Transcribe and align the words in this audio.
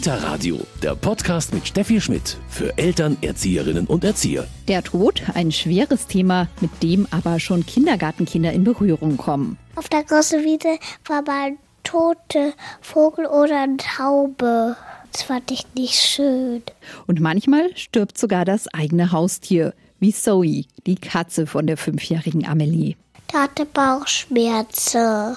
Kita 0.00 0.14
Radio, 0.14 0.58
der 0.82 0.94
Podcast 0.94 1.52
mit 1.52 1.68
Steffi 1.68 2.00
Schmidt 2.00 2.38
für 2.48 2.78
Eltern, 2.78 3.18
Erzieherinnen 3.20 3.86
und 3.86 4.02
Erzieher. 4.02 4.46
Der 4.66 4.82
Tod, 4.82 5.22
ein 5.34 5.52
schweres 5.52 6.06
Thema, 6.06 6.48
mit 6.62 6.70
dem 6.82 7.06
aber 7.10 7.38
schon 7.38 7.66
Kindergartenkinder 7.66 8.50
in 8.50 8.64
Berührung 8.64 9.18
kommen. 9.18 9.58
Auf 9.76 9.90
der 9.90 10.04
großen 10.04 10.42
Wiese 10.42 10.78
war 11.04 11.20
mal 11.20 11.48
ein 11.48 11.58
toter 11.84 12.54
Vogel 12.80 13.26
oder 13.26 13.62
eine 13.62 13.76
Taube. 13.76 14.74
Das 15.12 15.22
fand 15.24 15.50
ich 15.50 15.66
nicht 15.74 16.00
schön. 16.00 16.62
Und 17.06 17.20
manchmal 17.20 17.76
stirbt 17.76 18.16
sogar 18.16 18.46
das 18.46 18.72
eigene 18.72 19.12
Haustier, 19.12 19.74
wie 19.98 20.14
Zoe, 20.14 20.64
die 20.86 20.96
Katze 20.96 21.46
von 21.46 21.66
der 21.66 21.76
fünfjährigen 21.76 22.46
Amelie. 22.46 22.96
Da 23.30 23.42
hatte 23.42 23.66
Bauchschmerzen. 23.66 25.36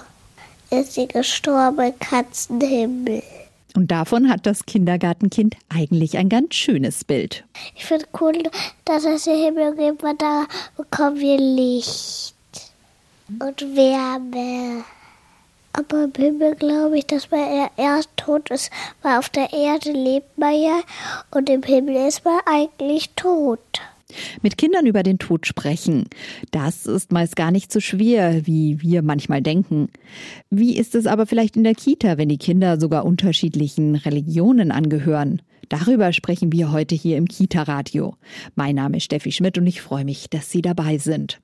Ist 0.69 0.93
sie 0.93 1.09
gestorben, 1.09 1.91
Katzenhimmel. 1.99 3.23
Und 3.75 3.89
davon 3.89 4.29
hat 4.29 4.45
das 4.45 4.65
Kindergartenkind 4.65 5.55
eigentlich 5.69 6.17
ein 6.17 6.29
ganz 6.29 6.53
schönes 6.55 7.03
Bild. 7.03 7.43
Ich 7.75 7.85
finde 7.85 8.05
cool, 8.21 8.43
dass 8.85 9.03
es 9.05 9.23
den 9.23 9.43
Himmel 9.43 9.75
gibt, 9.75 10.03
weil 10.03 10.15
da 10.15 10.45
bekommen 10.77 11.19
wir 11.19 11.37
Licht 11.37 12.35
und 13.27 13.75
Wärme. 13.75 14.83
Aber 15.73 16.03
im 16.03 16.13
Himmel 16.15 16.53
glaube 16.53 16.99
ich, 16.99 17.07
dass 17.07 17.31
man 17.31 17.69
erst 17.77 18.09
tot 18.15 18.51
ist, 18.51 18.69
weil 19.01 19.17
auf 19.17 19.29
der 19.29 19.51
Erde 19.51 19.91
lebt 19.91 20.37
man 20.37 20.53
ja 20.53 20.81
und 21.31 21.49
im 21.49 21.63
Himmel 21.63 21.95
ist 22.07 22.23
man 22.23 22.39
eigentlich 22.45 23.09
tot. 23.15 23.81
Mit 24.41 24.57
Kindern 24.57 24.85
über 24.85 25.03
den 25.03 25.19
Tod 25.19 25.47
sprechen, 25.47 26.05
das 26.51 26.85
ist 26.85 27.11
meist 27.11 27.35
gar 27.35 27.51
nicht 27.51 27.71
so 27.71 27.79
schwer, 27.79 28.45
wie 28.45 28.81
wir 28.81 29.01
manchmal 29.01 29.41
denken. 29.41 29.89
Wie 30.49 30.77
ist 30.77 30.95
es 30.95 31.07
aber 31.07 31.25
vielleicht 31.25 31.55
in 31.55 31.63
der 31.63 31.75
Kita, 31.75 32.17
wenn 32.17 32.29
die 32.29 32.37
Kinder 32.37 32.79
sogar 32.79 33.05
unterschiedlichen 33.05 33.95
Religionen 33.95 34.71
angehören? 34.71 35.41
Darüber 35.69 36.13
sprechen 36.13 36.51
wir 36.51 36.71
heute 36.71 36.93
hier 36.93 37.17
im 37.17 37.27
Kita-Radio. 37.27 38.15
Mein 38.55 38.75
Name 38.75 38.97
ist 38.97 39.05
Steffi 39.05 39.31
Schmidt 39.31 39.57
und 39.57 39.65
ich 39.65 39.81
freue 39.81 40.05
mich, 40.05 40.29
dass 40.29 40.51
Sie 40.51 40.61
dabei 40.61 40.97
sind. 40.97 41.39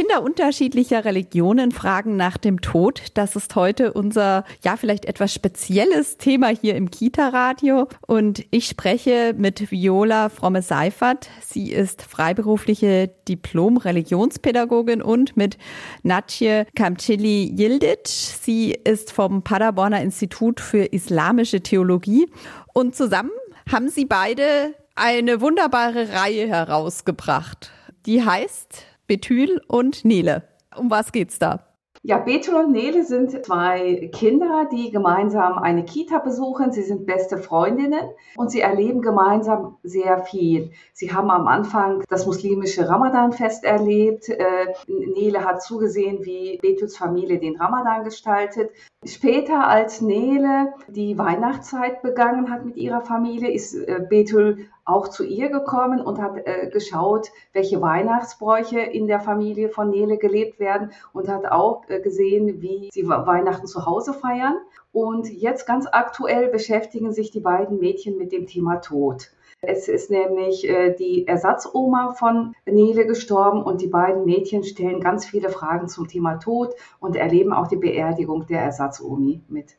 Kinder 0.00 0.22
unterschiedlicher 0.22 1.04
Religionen 1.04 1.72
fragen 1.72 2.16
nach 2.16 2.38
dem 2.38 2.62
Tod. 2.62 3.02
Das 3.12 3.36
ist 3.36 3.54
heute 3.54 3.92
unser, 3.92 4.44
ja, 4.64 4.78
vielleicht 4.78 5.04
etwas 5.04 5.34
spezielles 5.34 6.16
Thema 6.16 6.48
hier 6.48 6.74
im 6.74 6.90
Kita-Radio. 6.90 7.86
Und 8.06 8.46
ich 8.50 8.66
spreche 8.66 9.34
mit 9.36 9.70
Viola 9.70 10.30
Fromme-Seifert. 10.30 11.28
Sie 11.46 11.70
ist 11.70 12.00
freiberufliche 12.00 13.10
Diplom-Religionspädagogin 13.28 15.02
und 15.02 15.36
mit 15.36 15.58
Natje 16.02 16.66
Kamchili 16.74 17.54
Yildic. 17.54 18.08
Sie 18.08 18.70
ist 18.70 19.12
vom 19.12 19.42
Paderborner 19.42 20.00
Institut 20.00 20.60
für 20.60 20.84
Islamische 20.84 21.60
Theologie. 21.60 22.26
Und 22.72 22.96
zusammen 22.96 23.32
haben 23.70 23.90
sie 23.90 24.06
beide 24.06 24.74
eine 24.94 25.42
wunderbare 25.42 26.10
Reihe 26.14 26.48
herausgebracht. 26.48 27.70
Die 28.06 28.24
heißt 28.24 28.86
Betül 29.10 29.60
und 29.66 30.04
Nele. 30.04 30.44
Um 30.78 30.88
was 30.88 31.10
geht's 31.10 31.40
da? 31.40 31.66
Ja, 32.02 32.18
Betul 32.18 32.54
und 32.54 32.70
Nele 32.70 33.04
sind 33.04 33.44
zwei 33.44 34.08
Kinder, 34.14 34.68
die 34.70 34.92
gemeinsam 34.92 35.58
eine 35.58 35.84
Kita 35.84 36.20
besuchen. 36.20 36.70
Sie 36.70 36.84
sind 36.84 37.06
beste 37.06 37.36
Freundinnen 37.36 38.08
und 38.36 38.52
sie 38.52 38.60
erleben 38.60 39.02
gemeinsam 39.02 39.78
sehr 39.82 40.20
viel. 40.20 40.70
Sie 40.92 41.12
haben 41.12 41.28
am 41.28 41.48
Anfang 41.48 42.04
das 42.08 42.24
muslimische 42.24 42.88
Ramadanfest 42.88 43.64
erlebt. 43.64 44.28
Äh, 44.28 44.74
Nele 44.86 45.44
hat 45.44 45.60
zugesehen, 45.60 46.24
wie 46.24 46.58
Betuls 46.62 46.96
Familie 46.96 47.40
den 47.40 47.56
Ramadan 47.60 48.04
gestaltet. 48.04 48.70
Später, 49.04 49.66
als 49.66 50.00
Nele 50.00 50.72
die 50.86 51.18
Weihnachtszeit 51.18 52.00
begangen 52.00 52.48
hat 52.48 52.64
mit 52.64 52.76
ihrer 52.76 53.00
Familie, 53.00 53.50
ist 53.50 53.74
äh, 53.74 54.00
Betul 54.08 54.68
auch 54.90 55.08
zu 55.08 55.24
ihr 55.24 55.48
gekommen 55.48 56.00
und 56.00 56.20
hat 56.20 56.36
äh, 56.44 56.68
geschaut, 56.68 57.30
welche 57.52 57.80
Weihnachtsbräuche 57.80 58.80
in 58.80 59.06
der 59.06 59.20
Familie 59.20 59.68
von 59.68 59.90
Nele 59.90 60.18
gelebt 60.18 60.58
werden 60.58 60.92
und 61.12 61.28
hat 61.28 61.46
auch 61.46 61.88
äh, 61.88 62.00
gesehen, 62.00 62.60
wie 62.60 62.90
sie 62.92 63.08
Weihnachten 63.08 63.66
zu 63.66 63.86
Hause 63.86 64.12
feiern. 64.12 64.56
Und 64.92 65.30
jetzt 65.30 65.66
ganz 65.66 65.86
aktuell 65.90 66.48
beschäftigen 66.48 67.12
sich 67.12 67.30
die 67.30 67.40
beiden 67.40 67.78
Mädchen 67.78 68.18
mit 68.18 68.32
dem 68.32 68.46
Thema 68.46 68.76
Tod. 68.76 69.30
Es 69.62 69.88
ist 69.88 70.10
nämlich 70.10 70.66
äh, 70.68 70.94
die 70.94 71.26
Ersatzoma 71.26 72.12
von 72.12 72.54
Nele 72.64 73.06
gestorben 73.06 73.62
und 73.62 73.82
die 73.82 73.88
beiden 73.88 74.24
Mädchen 74.24 74.64
stellen 74.64 75.00
ganz 75.00 75.26
viele 75.26 75.50
Fragen 75.50 75.86
zum 75.86 76.08
Thema 76.08 76.36
Tod 76.36 76.74
und 76.98 77.14
erleben 77.14 77.52
auch 77.52 77.68
die 77.68 77.76
Beerdigung 77.76 78.46
der 78.46 78.62
Ersatzomi 78.62 79.42
mit. 79.48 79.76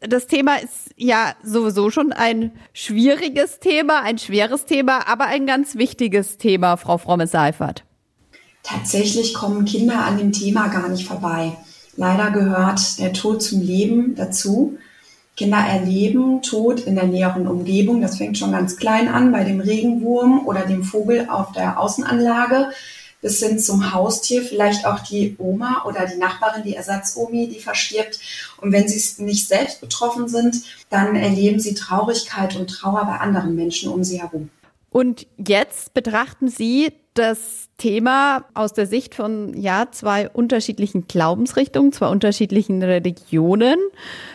Das 0.00 0.26
Thema 0.26 0.56
ist 0.56 0.90
ja 0.96 1.34
sowieso 1.42 1.90
schon 1.90 2.12
ein 2.12 2.52
schwieriges 2.72 3.60
Thema, 3.60 4.02
ein 4.02 4.18
schweres 4.18 4.66
Thema, 4.66 5.08
aber 5.08 5.26
ein 5.26 5.46
ganz 5.46 5.76
wichtiges 5.76 6.38
Thema, 6.38 6.76
Frau 6.76 6.98
Fromme-Seifert. 6.98 7.84
Tatsächlich 8.62 9.32
kommen 9.32 9.64
Kinder 9.64 10.04
an 10.04 10.18
dem 10.18 10.32
Thema 10.32 10.68
gar 10.68 10.88
nicht 10.88 11.06
vorbei. 11.06 11.52
Leider 11.96 12.30
gehört 12.30 12.98
der 12.98 13.12
Tod 13.12 13.42
zum 13.42 13.62
Leben 13.62 14.14
dazu. 14.16 14.76
Kinder 15.36 15.58
erleben 15.58 16.42
Tod 16.42 16.80
in 16.80 16.94
der 16.94 17.06
näheren 17.06 17.46
Umgebung. 17.46 18.00
Das 18.00 18.16
fängt 18.16 18.38
schon 18.38 18.52
ganz 18.52 18.76
klein 18.76 19.08
an 19.08 19.32
bei 19.32 19.44
dem 19.44 19.60
Regenwurm 19.60 20.46
oder 20.46 20.66
dem 20.66 20.82
Vogel 20.82 21.28
auf 21.30 21.52
der 21.52 21.78
Außenanlage 21.78 22.70
bis 23.26 23.40
hin 23.40 23.58
zum 23.58 23.92
Haustier, 23.92 24.40
vielleicht 24.42 24.86
auch 24.86 25.00
die 25.00 25.34
Oma 25.38 25.82
oder 25.84 26.06
die 26.06 26.16
Nachbarin, 26.16 26.62
die 26.62 26.76
Ersatzomi, 26.76 27.48
die 27.48 27.58
verstirbt. 27.58 28.20
Und 28.60 28.70
wenn 28.70 28.86
sie 28.86 29.24
nicht 29.24 29.48
selbst 29.48 29.80
betroffen 29.80 30.28
sind, 30.28 30.62
dann 30.90 31.16
erleben 31.16 31.58
sie 31.58 31.74
Traurigkeit 31.74 32.54
und 32.54 32.68
Trauer 32.68 33.04
bei 33.04 33.18
anderen 33.18 33.56
Menschen 33.56 33.90
um 33.90 34.04
sie 34.04 34.20
herum. 34.20 34.50
Und 34.90 35.26
jetzt 35.44 35.92
betrachten 35.92 36.46
Sie 36.46 36.92
das 37.14 37.68
Thema 37.78 38.44
aus 38.54 38.74
der 38.74 38.86
Sicht 38.86 39.16
von 39.16 39.60
ja 39.60 39.88
zwei 39.90 40.28
unterschiedlichen 40.28 41.08
Glaubensrichtungen, 41.08 41.90
zwei 41.90 42.06
unterschiedlichen 42.06 42.80
Religionen. 42.80 43.80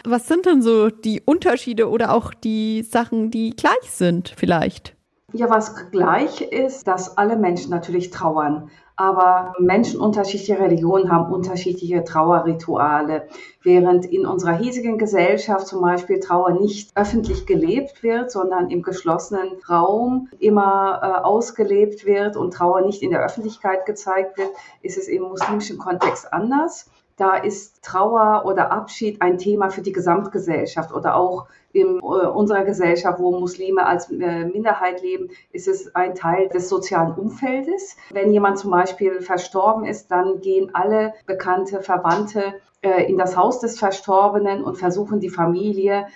Was 0.03 0.27
sind 0.27 0.45
denn 0.45 0.61
so 0.61 0.89
die 0.89 1.21
Unterschiede 1.21 1.89
oder 1.89 2.13
auch 2.13 2.33
die 2.33 2.83
Sachen, 2.83 3.31
die 3.31 3.51
gleich 3.51 3.89
sind 3.89 4.33
vielleicht? 4.35 4.95
Ja, 5.33 5.49
was 5.49 5.89
gleich 5.91 6.41
ist, 6.41 6.87
dass 6.87 7.17
alle 7.17 7.37
Menschen 7.37 7.69
natürlich 7.71 8.09
trauern. 8.09 8.69
Aber 8.97 9.53
Menschen 9.59 9.99
unterschiedlicher 10.01 10.59
Religionen 10.59 11.09
haben 11.09 11.31
unterschiedliche 11.31 12.03
Trauerrituale. 12.03 13.27
Während 13.63 14.05
in 14.05 14.25
unserer 14.25 14.57
hiesigen 14.57 14.97
Gesellschaft 14.97 15.67
zum 15.67 15.81
Beispiel 15.81 16.19
Trauer 16.19 16.51
nicht 16.51 16.91
öffentlich 16.95 17.45
gelebt 17.45 18.03
wird, 18.03 18.29
sondern 18.29 18.69
im 18.69 18.83
geschlossenen 18.83 19.53
Raum 19.69 20.27
immer 20.39 20.99
äh, 21.01 21.23
ausgelebt 21.23 22.05
wird 22.05 22.35
und 22.35 22.53
Trauer 22.53 22.81
nicht 22.81 23.01
in 23.01 23.11
der 23.11 23.23
Öffentlichkeit 23.23 23.85
gezeigt 23.85 24.37
wird, 24.37 24.51
ist 24.81 24.97
es 24.97 25.07
im 25.07 25.23
muslimischen 25.23 25.77
Kontext 25.77 26.31
anders. 26.33 26.89
Da 27.15 27.35
ist 27.35 27.83
Trauer 27.83 28.43
oder 28.45 28.71
Abschied 28.71 29.21
ein 29.21 29.37
Thema 29.37 29.69
für 29.69 29.81
die 29.81 29.91
Gesamtgesellschaft 29.93 30.91
oder 30.93 31.15
auch 31.15 31.47
in 31.73 31.97
äh, 31.97 32.01
unserer 32.01 32.63
Gesellschaft, 32.63 33.19
wo 33.19 33.39
Muslime 33.39 33.85
als 33.85 34.11
äh, 34.11 34.45
Minderheit 34.45 35.01
leben, 35.01 35.29
ist 35.51 35.67
es 35.67 35.93
ein 35.95 36.15
Teil 36.15 36.49
des 36.49 36.69
sozialen 36.69 37.13
Umfeldes. 37.13 37.97
Wenn 38.11 38.31
jemand 38.31 38.59
zum 38.59 38.71
Beispiel 38.71 39.21
verstorben 39.21 39.85
ist, 39.85 40.11
dann 40.11 40.41
gehen 40.41 40.71
alle 40.73 41.13
bekannte 41.25 41.81
Verwandte 41.81 42.55
äh, 42.81 43.09
in 43.09 43.17
das 43.17 43.37
Haus 43.37 43.59
des 43.59 43.79
Verstorbenen 43.79 44.63
und 44.63 44.77
versuchen 44.77 45.19
die 45.19 45.29
Familie, 45.29 46.07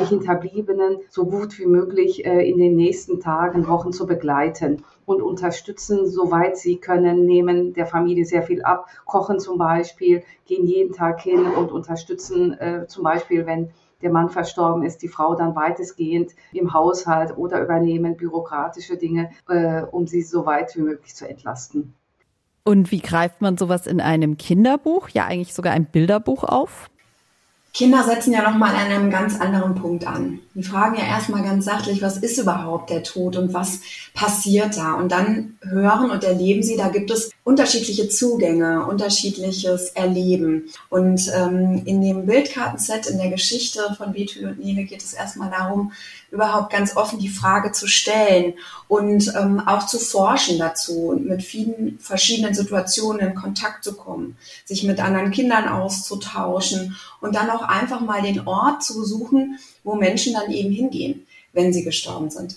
die 0.00 0.04
Hinterbliebenen 0.04 0.98
so 1.08 1.26
gut 1.26 1.58
wie 1.58 1.66
möglich 1.66 2.24
in 2.24 2.58
den 2.58 2.74
nächsten 2.74 3.20
Tagen, 3.20 3.68
Wochen 3.68 3.92
zu 3.92 4.06
begleiten 4.06 4.84
und 5.06 5.22
unterstützen, 5.22 6.06
soweit 6.06 6.56
sie 6.56 6.78
können, 6.78 7.24
nehmen 7.24 7.72
der 7.74 7.86
Familie 7.86 8.24
sehr 8.24 8.42
viel 8.42 8.62
ab, 8.62 8.86
kochen 9.04 9.38
zum 9.38 9.58
Beispiel, 9.58 10.22
gehen 10.46 10.66
jeden 10.66 10.92
Tag 10.92 11.20
hin 11.20 11.46
und 11.46 11.70
unterstützen 11.70 12.56
zum 12.88 13.04
Beispiel, 13.04 13.46
wenn 13.46 13.70
der 14.02 14.10
Mann 14.10 14.28
verstorben 14.30 14.84
ist, 14.84 15.02
die 15.02 15.08
Frau 15.08 15.34
dann 15.34 15.56
weitestgehend 15.56 16.32
im 16.52 16.72
Haushalt 16.72 17.36
oder 17.36 17.62
übernehmen 17.62 18.16
bürokratische 18.16 18.96
Dinge, 18.96 19.30
äh, 19.48 19.82
um 19.82 20.06
sie 20.06 20.22
so 20.22 20.46
weit 20.46 20.76
wie 20.76 20.82
möglich 20.82 21.14
zu 21.14 21.28
entlasten. 21.28 21.94
Und 22.64 22.90
wie 22.90 23.00
greift 23.00 23.40
man 23.40 23.56
sowas 23.56 23.86
in 23.86 24.00
einem 24.00 24.36
Kinderbuch, 24.36 25.08
ja 25.08 25.26
eigentlich 25.26 25.54
sogar 25.54 25.72
ein 25.72 25.86
Bilderbuch 25.86 26.44
auf? 26.44 26.90
Kinder 27.74 28.02
setzen 28.02 28.32
ja 28.32 28.42
nochmal 28.42 28.74
an 28.74 28.90
einem 28.90 29.10
ganz 29.10 29.38
anderen 29.38 29.74
Punkt 29.74 30.06
an. 30.06 30.40
Die 30.54 30.62
fragen 30.62 30.96
ja 30.96 31.04
erstmal 31.04 31.42
ganz 31.42 31.64
sachlich, 31.64 32.02
was 32.02 32.16
ist 32.16 32.38
überhaupt 32.38 32.90
der 32.90 33.02
Tod 33.02 33.36
und 33.36 33.52
was 33.52 33.80
passiert 34.14 34.76
da? 34.76 34.94
Und 34.94 35.12
dann 35.12 35.58
hören 35.60 36.10
und 36.10 36.24
erleben 36.24 36.62
sie, 36.62 36.76
da 36.76 36.88
gibt 36.88 37.10
es 37.10 37.30
unterschiedliche 37.44 38.08
Zugänge, 38.08 38.84
unterschiedliches 38.86 39.90
Erleben. 39.90 40.70
Und 40.88 41.30
ähm, 41.36 41.82
in 41.84 42.02
dem 42.02 42.26
Bildkartenset, 42.26 43.06
in 43.06 43.18
der 43.18 43.30
Geschichte 43.30 43.80
von 43.96 44.12
Betül 44.12 44.48
und 44.48 44.58
Nele 44.58 44.84
geht 44.84 45.02
es 45.02 45.12
erstmal 45.12 45.50
darum, 45.50 45.92
überhaupt 46.30 46.72
ganz 46.72 46.96
offen 46.96 47.18
die 47.18 47.28
Frage 47.28 47.72
zu 47.72 47.86
stellen 47.86 48.54
und 48.86 49.32
ähm, 49.34 49.60
auch 49.60 49.86
zu 49.86 49.98
forschen 49.98 50.58
dazu 50.58 51.08
und 51.08 51.26
mit 51.26 51.42
vielen 51.42 51.98
verschiedenen 52.00 52.54
Situationen 52.54 53.28
in 53.28 53.34
Kontakt 53.34 53.84
zu 53.84 53.94
kommen, 53.94 54.36
sich 54.64 54.84
mit 54.84 55.00
anderen 55.00 55.30
Kindern 55.30 55.68
auszutauschen 55.68 56.96
und 57.20 57.34
dann 57.34 57.50
auch 57.50 57.62
einfach 57.62 58.00
mal 58.00 58.22
den 58.22 58.46
Ort 58.46 58.82
zu 58.82 59.04
suchen, 59.04 59.58
wo 59.84 59.94
Menschen 59.94 60.34
dann 60.34 60.50
eben 60.50 60.70
hingehen, 60.70 61.26
wenn 61.52 61.72
sie 61.72 61.84
gestorben 61.84 62.30
sind. 62.30 62.56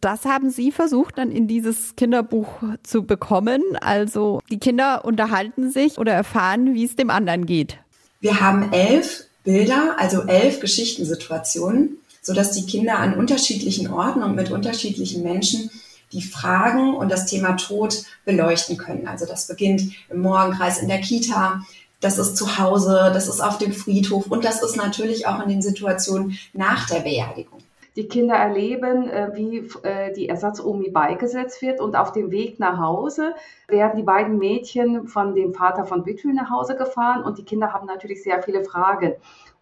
Das 0.00 0.24
haben 0.24 0.50
Sie 0.50 0.72
versucht, 0.72 1.18
dann 1.18 1.32
in 1.32 1.48
dieses 1.48 1.96
Kinderbuch 1.96 2.48
zu 2.82 3.04
bekommen. 3.04 3.62
Also 3.80 4.40
die 4.50 4.58
Kinder 4.58 5.04
unterhalten 5.04 5.70
sich 5.70 5.98
oder 5.98 6.12
erfahren, 6.12 6.74
wie 6.74 6.84
es 6.84 6.96
dem 6.96 7.10
anderen 7.10 7.46
geht. 7.46 7.78
Wir 8.20 8.40
haben 8.40 8.72
elf 8.72 9.24
Bilder, 9.42 9.96
also 9.98 10.22
elf 10.22 10.60
Geschichtensituationen, 10.60 11.98
sodass 12.26 12.50
die 12.50 12.66
Kinder 12.66 12.98
an 12.98 13.14
unterschiedlichen 13.14 13.88
Orten 13.92 14.24
und 14.24 14.34
mit 14.34 14.50
unterschiedlichen 14.50 15.22
Menschen 15.22 15.70
die 16.12 16.22
Fragen 16.22 16.92
und 16.92 17.08
das 17.08 17.26
Thema 17.26 17.52
Tod 17.52 18.02
beleuchten 18.24 18.76
können. 18.76 19.06
Also 19.06 19.26
das 19.26 19.46
beginnt 19.46 19.92
im 20.10 20.22
Morgenkreis 20.22 20.82
in 20.82 20.88
der 20.88 21.00
Kita, 21.00 21.60
das 22.00 22.18
ist 22.18 22.36
zu 22.36 22.58
Hause, 22.58 23.12
das 23.14 23.28
ist 23.28 23.40
auf 23.40 23.58
dem 23.58 23.72
Friedhof 23.72 24.26
und 24.26 24.44
das 24.44 24.60
ist 24.60 24.76
natürlich 24.76 25.28
auch 25.28 25.40
in 25.40 25.48
den 25.48 25.62
Situationen 25.62 26.36
nach 26.52 26.88
der 26.88 27.00
Beerdigung. 27.00 27.60
Die 27.94 28.08
Kinder 28.08 28.34
erleben, 28.34 29.08
äh, 29.08 29.30
wie 29.34 29.68
äh, 29.82 30.12
die 30.12 30.28
Ersatzomi 30.28 30.90
beigesetzt 30.90 31.62
wird 31.62 31.80
und 31.80 31.94
auf 31.96 32.12
dem 32.12 32.30
Weg 32.32 32.58
nach 32.58 32.78
Hause 32.78 33.34
werden 33.68 33.96
die 33.96 34.02
beiden 34.02 34.36
Mädchen 34.36 35.06
von 35.06 35.34
dem 35.34 35.54
Vater 35.54 35.86
von 35.86 36.02
Bütül 36.02 36.34
nach 36.34 36.50
Hause 36.50 36.76
gefahren 36.76 37.22
und 37.22 37.38
die 37.38 37.44
Kinder 37.44 37.72
haben 37.72 37.86
natürlich 37.86 38.22
sehr 38.22 38.42
viele 38.42 38.64
Fragen. 38.64 39.14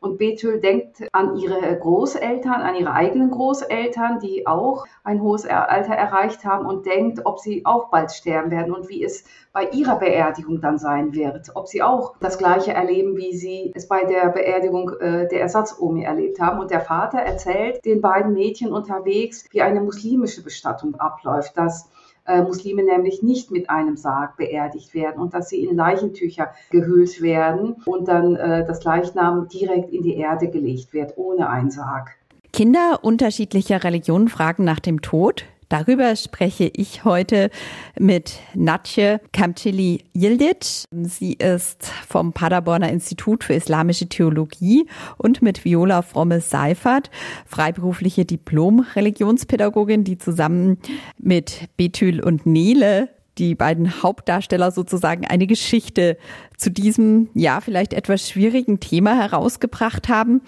Und 0.05 0.19
Bethül 0.19 0.61
denkt 0.61 1.03
an 1.12 1.35
ihre 1.37 1.79
Großeltern, 1.79 2.61
an 2.61 2.75
ihre 2.75 2.93
eigenen 2.93 3.31
Großeltern, 3.31 4.19
die 4.19 4.47
auch 4.47 4.85
ein 5.03 5.23
hohes 5.23 5.47
Alter 5.47 5.95
erreicht 5.95 6.45
haben 6.45 6.67
und 6.67 6.85
denkt, 6.85 7.23
ob 7.25 7.41
sie 7.41 7.65
auch 7.65 7.89
bald 7.89 8.12
sterben 8.12 8.51
werden 8.51 8.75
und 8.75 8.91
wie 8.91 9.03
es 9.03 9.25
bei 9.55 9.71
ihrer 9.71 9.99
Beerdigung 9.99 10.61
dann 10.61 10.77
sein 10.77 11.15
wird. 11.15 11.53
Ob 11.55 11.69
sie 11.69 11.83
auch 11.83 12.17
das 12.21 12.37
Gleiche 12.37 12.75
erleben, 12.75 13.17
wie 13.17 13.35
sie 13.35 13.73
es 13.75 13.89
bei 13.89 14.05
der 14.05 14.29
Beerdigung 14.29 14.91
äh, 15.01 15.27
der 15.27 15.41
Ersatzomi 15.41 16.05
erlebt 16.05 16.39
haben. 16.39 16.61
Und 16.61 16.71
der 16.71 16.83
Vater 16.83 17.21
erzählt 17.21 17.83
den 17.87 18.03
beiden 18.03 18.35
Mädchen 18.35 18.75
unterwegs, 18.75 19.47
wie 19.53 19.62
eine 19.62 19.81
muslimische 19.81 20.45
Bestattung 20.45 20.97
abläuft, 20.97 21.57
dass 21.57 21.89
äh, 22.26 22.43
Muslime 22.43 22.85
nämlich 22.85 23.23
nicht 23.23 23.50
mit 23.50 23.71
einem 23.71 23.97
Sarg 23.97 24.37
beerdigt 24.37 24.94
werden 24.94 25.21
und 25.21 25.35
dass 25.35 25.49
sie 25.49 25.65
in 25.65 25.76
Leichentücher 25.76 26.50
gehüllt 26.71 27.21
werden 27.23 27.76
und 27.87 28.09
dann 28.09 28.37
äh, 28.37 28.67
das 28.67 28.85
Leichnam 28.85 29.49
direkt 29.49 29.91
in 29.91 30.03
die 30.03 30.17
Erde 30.17 30.49
gelegt 30.49 30.93
wird, 30.93 31.17
ohne 31.17 31.49
einen 31.49 31.71
Sarg. 31.71 32.17
Kinder 32.53 33.00
unterschiedlicher 33.03 33.82
Religionen 33.82 34.29
fragen 34.29 34.65
nach 34.65 34.79
dem 34.79 35.03
Tod. 35.03 35.44
Darüber 35.69 36.14
spreche 36.16 36.70
ich 36.72 37.05
heute 37.05 37.50
mit 37.99 38.40
Natje 38.55 39.20
Kamcili 39.32 40.05
Yildic. 40.14 40.84
Sie 40.90 41.34
ist 41.34 41.87
vom 42.08 42.32
Paderborner 42.32 42.90
Institut 42.90 43.44
für 43.44 43.55
Islamische 43.55 44.08
Theologie 44.08 44.87
und 45.16 45.43
mit 45.43 45.64
Viola 45.64 46.02
Fromme-Seifert, 46.02 47.11
freiberufliche 47.46 48.25
Diplom-Religionspädagogin, 48.25 50.05
die 50.05 50.19
zusammen 50.19 50.78
mit 51.19 51.69
Betül 51.76 52.22
und 52.22 52.46
Nele 52.46 53.08
die 53.38 53.55
beiden 53.55 54.02
Hauptdarsteller 54.02 54.70
sozusagen 54.70 55.26
eine 55.26 55.46
Geschichte 55.46 56.16
zu 56.56 56.70
diesem, 56.70 57.28
ja, 57.34 57.61
vielleicht 57.61 57.93
etwas 57.93 58.28
schwierigen 58.28 58.81
Thema 58.81 59.16
herausgebracht 59.16 60.08
haben. 60.08 60.43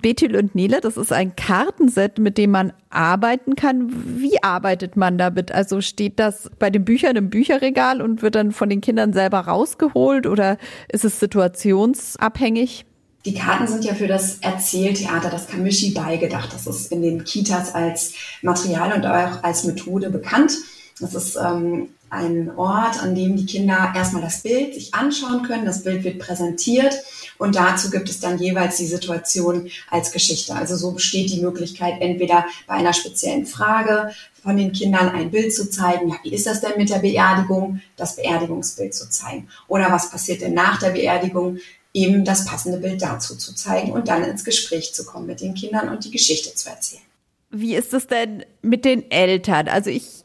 Bethel 0.00 0.36
und 0.36 0.54
Nele, 0.54 0.80
das 0.80 0.96
ist 0.96 1.12
ein 1.12 1.36
Kartenset, 1.36 2.18
mit 2.18 2.38
dem 2.38 2.50
man 2.50 2.72
arbeiten 2.90 3.56
kann. 3.56 3.92
Wie 4.18 4.42
arbeitet 4.42 4.96
man 4.96 5.18
damit? 5.18 5.52
Also 5.52 5.80
steht 5.80 6.18
das 6.18 6.50
bei 6.58 6.70
den 6.70 6.84
Büchern 6.84 7.16
im 7.16 7.30
Bücherregal 7.30 8.00
und 8.00 8.22
wird 8.22 8.34
dann 8.34 8.52
von 8.52 8.68
den 8.68 8.80
Kindern 8.80 9.12
selber 9.12 9.40
rausgeholt 9.40 10.26
oder 10.26 10.58
ist 10.90 11.04
es 11.04 11.20
situationsabhängig? 11.20 12.84
Die 13.24 13.34
Karten 13.34 13.66
sind 13.66 13.84
ja 13.84 13.94
für 13.94 14.06
das 14.06 14.38
Erzähltheater, 14.38 15.28
das 15.28 15.48
Kamishi, 15.48 15.90
beigedacht. 15.90 16.52
Das 16.52 16.66
ist 16.66 16.92
in 16.92 17.02
den 17.02 17.24
Kitas 17.24 17.74
als 17.74 18.14
Material 18.42 18.92
und 18.92 19.04
auch 19.04 19.42
als 19.42 19.64
Methode 19.64 20.08
bekannt. 20.10 20.52
Das 21.00 21.14
ist 21.14 21.36
ähm, 21.36 21.88
ein 22.10 22.50
Ort, 22.56 23.02
an 23.02 23.14
dem 23.14 23.36
die 23.36 23.46
Kinder 23.46 23.92
erstmal 23.94 24.22
das 24.22 24.42
Bild 24.42 24.74
sich 24.74 24.94
anschauen 24.94 25.42
können. 25.42 25.66
Das 25.66 25.82
Bild 25.82 26.04
wird 26.04 26.18
präsentiert 26.18 26.94
und 27.38 27.54
dazu 27.54 27.90
gibt 27.90 28.08
es 28.08 28.20
dann 28.20 28.38
jeweils 28.38 28.76
die 28.76 28.86
Situation 28.86 29.70
als 29.90 30.12
Geschichte. 30.12 30.54
Also 30.54 30.76
so 30.76 30.92
besteht 30.92 31.30
die 31.30 31.40
Möglichkeit, 31.40 32.00
entweder 32.00 32.44
bei 32.66 32.74
einer 32.74 32.92
speziellen 32.92 33.46
Frage 33.46 34.12
von 34.42 34.56
den 34.56 34.72
Kindern 34.72 35.08
ein 35.08 35.30
Bild 35.30 35.54
zu 35.54 35.70
zeigen, 35.70 36.08
ja, 36.08 36.16
wie 36.22 36.34
ist 36.34 36.46
das 36.46 36.60
denn 36.60 36.72
mit 36.76 36.90
der 36.90 36.98
Beerdigung, 36.98 37.80
das 37.96 38.16
Beerdigungsbild 38.16 38.94
zu 38.94 39.08
zeigen. 39.08 39.48
Oder 39.68 39.90
was 39.90 40.10
passiert 40.10 40.42
denn 40.42 40.54
nach 40.54 40.78
der 40.78 40.90
Beerdigung, 40.90 41.58
eben 41.94 42.24
das 42.24 42.44
passende 42.44 42.78
Bild 42.78 43.02
dazu 43.02 43.36
zu 43.36 43.54
zeigen 43.54 43.92
und 43.92 44.08
dann 44.08 44.24
ins 44.24 44.44
Gespräch 44.44 44.94
zu 44.94 45.04
kommen 45.04 45.26
mit 45.26 45.40
den 45.40 45.54
Kindern 45.54 45.88
und 45.88 46.04
die 46.04 46.10
Geschichte 46.10 46.54
zu 46.54 46.68
erzählen. 46.68 47.02
Wie 47.50 47.74
ist 47.74 47.94
es 47.94 48.06
denn 48.06 48.44
mit 48.62 48.84
den 48.84 49.10
Eltern? 49.10 49.68
Also 49.68 49.90
ich 49.90 50.24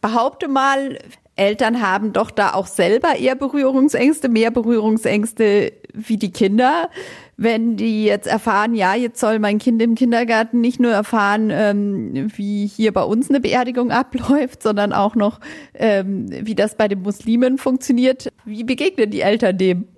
behaupte 0.00 0.48
mal, 0.48 0.98
Eltern 1.42 1.82
haben 1.82 2.12
doch 2.12 2.30
da 2.30 2.54
auch 2.54 2.68
selber 2.68 3.16
eher 3.16 3.34
Berührungsängste, 3.34 4.28
mehr 4.28 4.52
Berührungsängste 4.52 5.72
wie 5.92 6.16
die 6.16 6.30
Kinder. 6.30 6.88
Wenn 7.36 7.76
die 7.76 8.04
jetzt 8.04 8.28
erfahren, 8.28 8.74
ja, 8.74 8.94
jetzt 8.94 9.18
soll 9.18 9.40
mein 9.40 9.58
Kind 9.58 9.82
im 9.82 9.96
Kindergarten 9.96 10.60
nicht 10.60 10.78
nur 10.78 10.92
erfahren, 10.92 11.50
ähm, 11.50 12.30
wie 12.36 12.66
hier 12.68 12.92
bei 12.92 13.02
uns 13.02 13.28
eine 13.28 13.40
Beerdigung 13.40 13.90
abläuft, 14.02 14.62
sondern 14.62 14.92
auch 14.92 15.16
noch, 15.16 15.40
ähm, 15.74 16.26
wie 16.30 16.54
das 16.54 16.76
bei 16.76 16.86
den 16.86 17.02
Muslimen 17.02 17.58
funktioniert. 17.58 18.28
Wie 18.44 18.62
begegnen 18.62 19.10
die 19.10 19.22
Eltern 19.22 19.58
dem? 19.58 19.88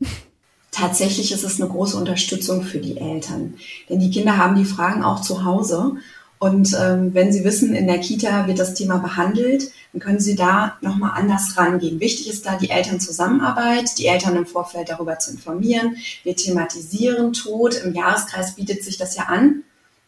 Tatsächlich 0.71 1.31
ist 1.31 1.45
es 1.45 1.61
eine 1.61 1.71
große 1.71 1.97
Unterstützung 1.97 2.63
für 2.63 2.79
die 2.79 2.97
Eltern. 2.97 3.55
Denn 3.91 4.01
die 4.01 4.11
Kinder 4.11 4.39
haben 4.39 4.57
die 4.57 4.65
Fragen 4.65 5.05
auch 5.05 5.21
zu 5.21 5.45
Hause 5.45 5.97
und 6.45 6.77
ähm, 6.79 7.15
wenn 7.15 7.33
Sie 7.33 7.43
wissen, 7.43 7.75
in 7.75 7.87
der 7.87 8.01
Kita 8.01 8.47
wird 8.47 8.59
das 8.59 8.75
Thema 8.75 8.99
behandelt, 8.99 9.71
dann 9.93 10.03
können 10.03 10.21
Sie 10.21 10.35
da 10.35 10.77
nochmal 10.83 11.13
anders 11.15 11.57
rangehen. 11.57 12.01
Wichtig 12.01 12.29
ist 12.29 12.45
da 12.45 12.57
die 12.57 12.69
Elternzusammenarbeit, 12.69 13.97
die 13.97 14.09
Eltern 14.09 14.37
im 14.37 14.45
Vorfeld 14.45 14.91
darüber 14.91 15.19
zu 15.19 15.31
informieren. 15.31 15.97
Wir 16.23 16.37
thematisieren 16.37 17.33
Tod. 17.33 17.77
Im 17.83 17.95
Jahreskreis 17.95 18.57
bietet 18.57 18.85
sich 18.85 18.99
das 18.99 19.17
ja 19.17 19.23
an. 19.23 19.63